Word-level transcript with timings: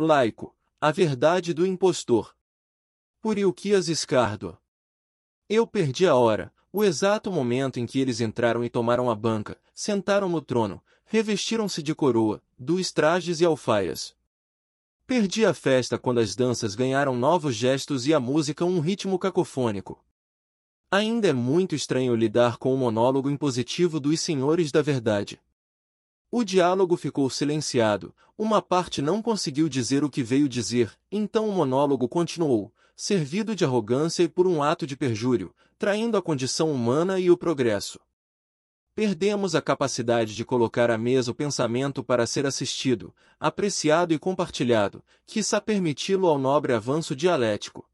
Laico, 0.00 0.54
a 0.80 0.92
verdade 0.92 1.52
do 1.52 1.66
impostor. 1.66 2.32
Por 3.20 3.36
Ilquias 3.36 3.88
Escardo. 3.88 4.56
Eu 5.48 5.66
perdi 5.66 6.06
a 6.06 6.14
hora, 6.14 6.54
o 6.72 6.84
exato 6.84 7.32
momento 7.32 7.80
em 7.80 7.84
que 7.84 7.98
eles 7.98 8.20
entraram 8.20 8.62
e 8.62 8.70
tomaram 8.70 9.10
a 9.10 9.14
banca, 9.16 9.60
sentaram 9.74 10.28
no 10.28 10.40
trono, 10.40 10.80
revestiram-se 11.04 11.82
de 11.82 11.96
coroa, 11.96 12.40
dos 12.56 12.92
trajes 12.92 13.40
e 13.40 13.44
alfaias. 13.44 14.14
Perdi 15.04 15.44
a 15.44 15.52
festa 15.52 15.98
quando 15.98 16.20
as 16.20 16.36
danças 16.36 16.76
ganharam 16.76 17.16
novos 17.16 17.56
gestos 17.56 18.06
e 18.06 18.14
a 18.14 18.20
música 18.20 18.64
um 18.64 18.78
ritmo 18.78 19.18
cacofônico. 19.18 20.00
Ainda 20.92 21.26
é 21.26 21.32
muito 21.32 21.74
estranho 21.74 22.14
lidar 22.14 22.56
com 22.56 22.72
o 22.72 22.78
monólogo 22.78 23.28
impositivo 23.28 23.98
dos 23.98 24.20
senhores 24.20 24.70
da 24.70 24.80
verdade. 24.80 25.40
O 26.30 26.44
diálogo 26.44 26.94
ficou 26.94 27.30
silenciado, 27.30 28.14
uma 28.36 28.60
parte 28.60 29.00
não 29.00 29.22
conseguiu 29.22 29.66
dizer 29.66 30.04
o 30.04 30.10
que 30.10 30.22
veio 30.22 30.46
dizer, 30.46 30.92
então 31.10 31.48
o 31.48 31.52
monólogo 31.52 32.06
continuou, 32.06 32.70
servido 32.94 33.56
de 33.56 33.64
arrogância 33.64 34.22
e 34.22 34.28
por 34.28 34.46
um 34.46 34.62
ato 34.62 34.86
de 34.86 34.94
perjúrio, 34.94 35.54
traindo 35.78 36.18
a 36.18 36.22
condição 36.22 36.70
humana 36.70 37.18
e 37.18 37.30
o 37.30 37.36
progresso. 37.36 37.98
Perdemos 38.94 39.54
a 39.54 39.62
capacidade 39.62 40.34
de 40.34 40.44
colocar 40.44 40.90
à 40.90 40.98
mesa 40.98 41.30
o 41.30 41.34
pensamento 41.34 42.04
para 42.04 42.26
ser 42.26 42.44
assistido, 42.44 43.14
apreciado 43.40 44.12
e 44.12 44.18
compartilhado, 44.18 45.02
quiçá 45.24 45.62
permiti-lo 45.62 46.26
ao 46.26 46.38
nobre 46.38 46.74
avanço 46.74 47.16
dialético. 47.16 47.88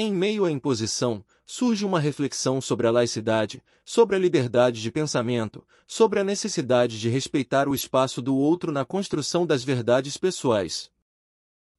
Em 0.00 0.14
meio 0.14 0.44
à 0.44 0.50
imposição, 0.52 1.24
surge 1.44 1.84
uma 1.84 1.98
reflexão 1.98 2.60
sobre 2.60 2.86
a 2.86 2.90
laicidade, 2.92 3.60
sobre 3.84 4.14
a 4.14 4.18
liberdade 4.20 4.80
de 4.80 4.92
pensamento, 4.92 5.66
sobre 5.88 6.20
a 6.20 6.24
necessidade 6.24 7.00
de 7.00 7.08
respeitar 7.08 7.66
o 7.66 7.74
espaço 7.74 8.22
do 8.22 8.36
outro 8.36 8.70
na 8.70 8.84
construção 8.84 9.44
das 9.44 9.64
verdades 9.64 10.16
pessoais. 10.16 10.88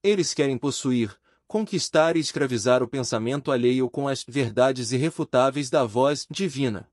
Eles 0.04 0.34
querem 0.34 0.58
possuir, 0.58 1.18
conquistar 1.48 2.18
e 2.18 2.20
escravizar 2.20 2.84
o 2.84 2.90
pensamento 2.90 3.54
alheio 3.54 3.90
com 3.90 4.06
as 4.06 4.26
verdades 4.28 4.92
irrefutáveis 4.92 5.70
da 5.70 5.86
voz 5.86 6.28
divina. 6.30 6.92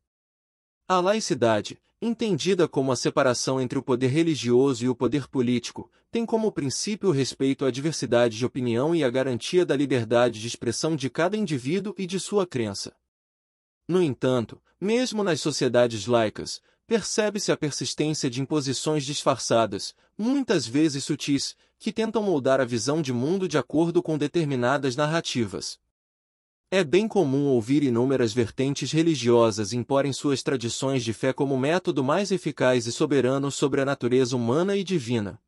A 0.87 1.01
laicidade, 1.01 1.77
entendida 2.01 2.69
como 2.69 2.93
a 2.93 2.97
separação 2.97 3.61
entre 3.61 3.79
o 3.79 3.83
poder 3.83 4.09
religioso 4.09 4.85
e 4.85 4.89
o 4.89 4.95
poder 4.95 5.29
político, 5.29 5.91
tem 6.11 6.27
como 6.27 6.53
princípio 6.53 7.09
o 7.09 7.13
respeito 7.13 7.65
à 7.65 7.71
diversidade 7.71 8.37
de 8.37 8.45
opinião 8.45 8.95
e 8.95 9.03
a 9.03 9.11
garantia 9.11 9.65
da 9.65 9.75
liberdade 9.75 10.41
de 10.41 10.47
expressão 10.47 10.95
de 10.95 11.09
cada 11.09 11.37
indivíduo 11.37 11.95
e 11.97 12.07
de 12.07 12.21
sua 12.21 12.47
crença. 12.47 12.95
No 13.89 14.03
entanto, 14.03 14.61
mesmo 14.81 15.23
nas 15.25 15.41
sociedades 15.41 16.07
laicas, 16.07 16.61
percebe-se 16.87 17.51
a 17.51 17.57
persistência 17.57 18.31
de 18.31 18.41
imposições 18.41 19.05
disfarçadas, 19.05 19.95
muitas 20.17 20.67
vezes 20.67 21.05
sutis, 21.05 21.57
que 21.79 21.93
tentam 21.93 22.23
moldar 22.23 22.61
a 22.61 22.65
visão 22.65 23.03
de 23.03 23.13
mundo 23.13 23.49
de 23.49 23.59
acordo 23.59 24.03
com 24.03 24.17
determinadas 24.17 24.97
narrativas. 24.97 25.79
É 26.69 26.83
bem 26.83 27.07
comum 27.07 27.47
ouvir 27.47 27.85
inúmeras 27.85 28.33
vertentes 28.33 28.91
religiosas 28.91 29.73
imporem 29.73 30.13
suas 30.13 30.43
tradições 30.43 31.05
de 31.05 31.13
fé 31.13 31.33
como 31.33 31.57
método 31.57 32.03
mais 32.03 32.33
eficaz 32.33 32.89
e 32.89 32.93
soberano 32.93 33.53
sobre 33.53 33.81
a 33.81 33.85
natureza 33.85 34.37
humana 34.37 34.75
e 34.75 34.83
divina. 34.83 35.41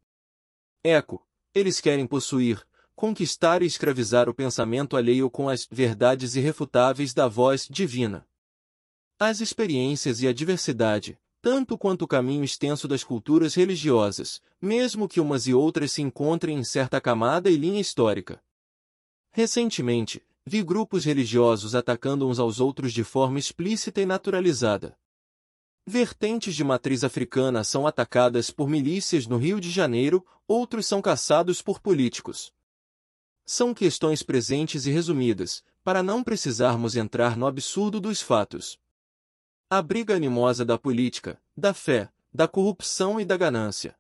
Eco, 0.85 1.27
eles 1.53 1.81
querem 1.81 2.07
possuir, 2.07 2.65
conquistar 2.95 3.63
e 3.63 3.67
escravizar 3.67 4.29
o 4.29 4.35
pensamento 4.35 4.97
alheio 4.97 5.29
com 5.29 5.49
as 5.49 5.67
verdades 5.69 6.37
irrefutáveis 6.37 7.13
da 7.13 7.27
voz 7.27 7.67
divina. 7.69 8.25
As 9.19 9.41
experiências 9.41 10.23
e 10.23 10.29
a 10.29 10.33
diversidade, 10.33 11.19
tanto 11.43 11.77
quanto 11.77 12.03
o 12.03 12.09
caminho 12.09 12.45
extenso 12.45 12.87
das 12.87 13.03
culturas 13.03 13.57
religiosas, 13.57 14.41
mesmo 14.63 15.09
que 15.09 15.19
umas 15.19 15.49
e 15.49 15.55
outras 15.55 15.91
se 15.91 16.01
encontrem 16.01 16.57
em 16.57 16.65
certa 16.65 17.01
camada 17.01 17.51
e 17.51 17.57
linha 17.57 17.81
histórica. 17.81 18.41
Recentemente, 19.33 20.23
vi 20.49 20.63
grupos 20.63 21.05
religiosos 21.05 21.75
atacando 21.75 22.27
uns 22.27 22.39
aos 22.39 22.59
outros 22.59 22.93
de 22.93 23.05
forma 23.05 23.39
explícita 23.39 24.01
e 24.01 24.07
naturalizada. 24.07 24.99
Vertentes 25.87 26.55
de 26.55 26.65
matriz 26.65 27.05
africana 27.05 27.63
são 27.63 27.87
atacadas 27.87 28.51
por 28.51 28.69
milícias 28.69 29.27
no 29.27 29.37
Rio 29.37 29.61
de 29.61 29.71
Janeiro, 29.71 30.27
outros 30.47 30.87
são 30.87 31.01
caçados 31.01 31.63
por 31.63 31.81
políticos. 31.81 32.53
São 33.45 33.73
questões 33.73 34.23
presentes 34.23 34.87
e 34.87 34.91
resumidas, 34.91 35.63
para 35.85 36.03
não 36.03 36.25
precisarmos 36.25 36.97
entrar 36.97 37.37
no 37.37 37.47
absurdo 37.47 38.01
dos 38.01 38.21
fatos. 38.21 38.79
A 39.71 39.81
briga 39.81 40.17
animosa 40.17 40.65
da 40.65 40.79
política, 40.79 41.41
da 41.57 41.73
fé, 41.73 42.11
da 42.33 42.49
corrupção 42.49 43.21
e 43.21 43.25
da 43.25 43.37
ganância. 43.37 43.97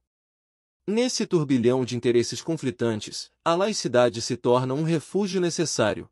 Nesse 0.87 1.27
turbilhão 1.27 1.85
de 1.85 1.97
interesses 1.97 2.41
conflitantes, 2.41 3.31
a 3.45 3.55
laicidade 3.55 4.23
se 4.23 4.37
torna 4.37 4.73
um 4.73 4.83
refúgio 4.83 5.41
necessário. 5.41 6.09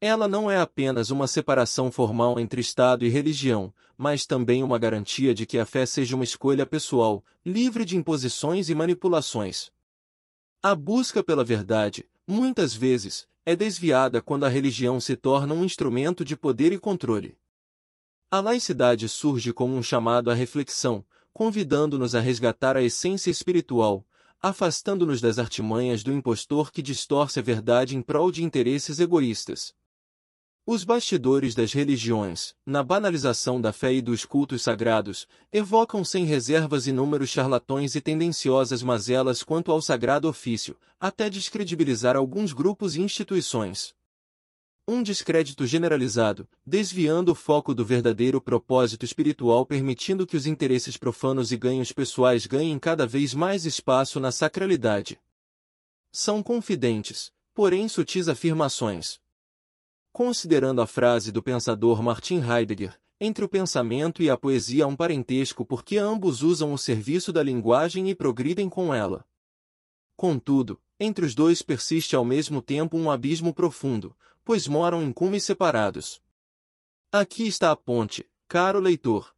Ela 0.00 0.28
não 0.28 0.48
é 0.48 0.58
apenas 0.58 1.10
uma 1.10 1.26
separação 1.26 1.90
formal 1.90 2.38
entre 2.38 2.60
Estado 2.60 3.04
e 3.04 3.08
religião, 3.08 3.74
mas 3.96 4.26
também 4.26 4.62
uma 4.62 4.78
garantia 4.78 5.34
de 5.34 5.44
que 5.44 5.58
a 5.58 5.66
fé 5.66 5.84
seja 5.84 6.14
uma 6.14 6.22
escolha 6.22 6.64
pessoal, 6.64 7.24
livre 7.44 7.84
de 7.84 7.96
imposições 7.96 8.68
e 8.68 8.74
manipulações. 8.76 9.72
A 10.62 10.72
busca 10.76 11.22
pela 11.24 11.42
verdade, 11.42 12.08
muitas 12.24 12.74
vezes, 12.74 13.26
é 13.44 13.56
desviada 13.56 14.22
quando 14.22 14.44
a 14.44 14.48
religião 14.48 15.00
se 15.00 15.16
torna 15.16 15.52
um 15.52 15.64
instrumento 15.64 16.24
de 16.24 16.36
poder 16.36 16.72
e 16.72 16.78
controle. 16.78 17.36
A 18.30 18.38
laicidade 18.40 19.08
surge 19.08 19.52
como 19.52 19.74
um 19.74 19.82
chamado 19.82 20.30
à 20.30 20.34
reflexão, 20.34 21.04
convidando-nos 21.32 22.14
a 22.14 22.20
resgatar 22.20 22.76
a 22.76 22.82
essência 22.82 23.30
espiritual, 23.30 24.06
afastando-nos 24.40 25.20
das 25.20 25.40
artimanhas 25.40 26.04
do 26.04 26.12
impostor 26.12 26.70
que 26.70 26.82
distorce 26.82 27.40
a 27.40 27.42
verdade 27.42 27.96
em 27.96 28.02
prol 28.02 28.30
de 28.30 28.44
interesses 28.44 29.00
egoístas. 29.00 29.74
Os 30.70 30.84
bastidores 30.84 31.54
das 31.54 31.72
religiões, 31.72 32.54
na 32.66 32.82
banalização 32.82 33.58
da 33.58 33.72
fé 33.72 33.94
e 33.94 34.02
dos 34.02 34.26
cultos 34.26 34.60
sagrados, 34.60 35.26
evocam 35.50 36.04
sem 36.04 36.26
reservas 36.26 36.86
inúmeros 36.86 37.30
charlatões 37.30 37.94
e 37.94 38.02
tendenciosas 38.02 38.82
mazelas 38.82 39.42
quanto 39.42 39.72
ao 39.72 39.80
sagrado 39.80 40.28
ofício, 40.28 40.76
até 41.00 41.30
descredibilizar 41.30 42.16
alguns 42.16 42.52
grupos 42.52 42.96
e 42.96 43.00
instituições. 43.00 43.94
Um 44.86 45.02
descrédito 45.02 45.66
generalizado, 45.66 46.46
desviando 46.66 47.32
o 47.32 47.34
foco 47.34 47.74
do 47.74 47.82
verdadeiro 47.82 48.38
propósito 48.38 49.06
espiritual 49.06 49.64
permitindo 49.64 50.26
que 50.26 50.36
os 50.36 50.44
interesses 50.44 50.98
profanos 50.98 51.50
e 51.50 51.56
ganhos 51.56 51.92
pessoais 51.92 52.44
ganhem 52.44 52.78
cada 52.78 53.06
vez 53.06 53.32
mais 53.32 53.64
espaço 53.64 54.20
na 54.20 54.30
sacralidade. 54.30 55.18
São 56.12 56.42
confidentes, 56.42 57.32
porém 57.54 57.88
sutis 57.88 58.28
afirmações, 58.28 59.18
Considerando 60.18 60.82
a 60.82 60.86
frase 60.88 61.30
do 61.30 61.40
pensador 61.40 62.02
Martin 62.02 62.40
Heidegger, 62.40 63.00
entre 63.20 63.44
o 63.44 63.48
pensamento 63.48 64.20
e 64.20 64.28
a 64.28 64.36
poesia 64.36 64.82
há 64.82 64.88
um 64.88 64.96
parentesco 64.96 65.64
porque 65.64 65.96
ambos 65.96 66.42
usam 66.42 66.72
o 66.72 66.76
serviço 66.76 67.32
da 67.32 67.40
linguagem 67.40 68.10
e 68.10 68.16
progridem 68.16 68.68
com 68.68 68.92
ela. 68.92 69.24
Contudo, 70.16 70.82
entre 70.98 71.24
os 71.24 71.36
dois 71.36 71.62
persiste 71.62 72.16
ao 72.16 72.24
mesmo 72.24 72.60
tempo 72.60 72.98
um 72.98 73.08
abismo 73.08 73.54
profundo, 73.54 74.12
pois 74.44 74.66
moram 74.66 75.04
em 75.04 75.12
cumes 75.12 75.44
separados. 75.44 76.20
Aqui 77.12 77.46
está 77.46 77.70
a 77.70 77.76
ponte, 77.76 78.28
caro 78.48 78.80
leitor. 78.80 79.32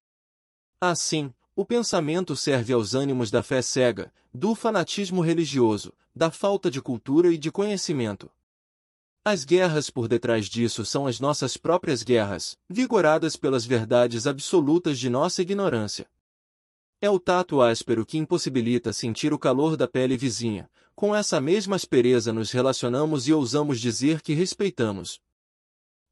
Assim, 0.81 1.31
o 1.55 1.62
pensamento 1.62 2.35
serve 2.35 2.73
aos 2.73 2.95
ânimos 2.95 3.31
da 3.31 3.43
fé 3.43 3.61
cega, 3.61 4.11
do 4.33 4.55
fanatismo 4.55 5.21
religioso, 5.21 5.93
da 6.17 6.31
falta 6.31 6.71
de 6.71 6.81
cultura 6.81 7.31
e 7.31 7.37
de 7.37 7.53
conhecimento. 7.53 8.31
As 9.33 9.45
guerras 9.45 9.89
por 9.89 10.09
detrás 10.09 10.47
disso 10.47 10.85
são 10.85 11.07
as 11.07 11.21
nossas 11.21 11.57
próprias 11.57 12.03
guerras, 12.03 12.59
vigoradas 12.69 13.37
pelas 13.37 13.65
verdades 13.65 14.27
absolutas 14.27 14.99
de 14.99 15.09
nossa 15.09 15.41
ignorância. 15.41 16.11
É 17.01 17.09
o 17.09 17.21
tato 17.21 17.63
áspero 17.63 18.05
que 18.05 18.19
impossibilita 18.19 18.93
sentir 18.93 19.33
o 19.33 19.39
calor 19.39 19.77
da 19.77 19.87
pele 19.87 20.17
vizinha. 20.17 20.69
Com 20.97 21.15
essa 21.15 21.41
mesma 21.41 21.77
aspereza 21.77 22.33
nos 22.33 22.50
relacionamos 22.50 23.29
e 23.29 23.32
ousamos 23.32 23.81
dizer 23.81 24.21
que 24.21 24.35
respeitamos. 24.35 25.21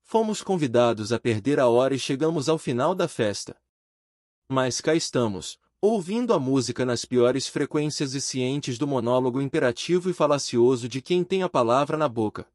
Fomos 0.05 0.41
convidados 0.41 1.13
a 1.13 1.19
perder 1.19 1.59
a 1.59 1.67
hora 1.67 1.97
e 1.97 1.99
chegamos 1.99 2.49
ao 2.49 2.57
final 2.57 2.95
da 2.95 3.09
festa. 3.09 3.57
Mas 4.49 4.81
cá 4.81 4.95
estamos, 4.95 5.59
ouvindo 5.81 6.33
a 6.33 6.39
música 6.39 6.87
nas 6.87 7.05
piores 7.05 7.49
frequências 7.49 8.15
e 8.15 8.21
cientes 8.21 8.79
do 8.79 8.87
monólogo 8.87 9.43
imperativo 9.43 10.09
e 10.09 10.13
falacioso 10.13 10.89
de 10.89 11.03
quem 11.03 11.25
tem 11.25 11.43
a 11.43 11.49
palavra 11.49 11.97
na 11.97 12.09
boca. 12.09 12.47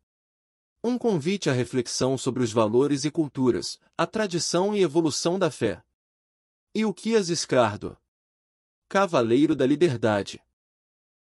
Um 0.85 0.97
convite 0.97 1.49
à 1.49 1.53
reflexão 1.53 2.17
sobre 2.17 2.43
os 2.43 2.51
valores 2.51 3.05
e 3.05 3.09
culturas, 3.09 3.79
a 3.97 4.05
tradição 4.05 4.75
e 4.75 4.81
evolução 4.81 5.39
da 5.39 5.49
fé. 5.49 5.81
E 6.75 6.83
o 6.83 6.93
que 6.93 7.15
as 7.15 7.29
escardo? 7.29 7.97
Cavaleiro 8.89 9.55
da 9.55 9.65
Liberdade. 9.65 10.43